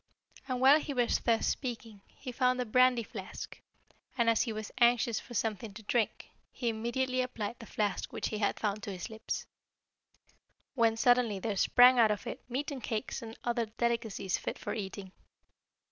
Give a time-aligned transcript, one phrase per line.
[0.47, 3.61] And while he was thus speaking, he found a brandy flask,
[4.17, 8.29] and as he was anxious for something to drink, he immediately applied the flask which
[8.29, 9.45] he had found to his lips;
[10.73, 14.73] when suddenly there sprang out of it meat and cakes and other delicacies fit for
[14.73, 15.11] eating.